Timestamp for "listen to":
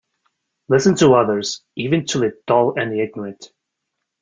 0.67-1.13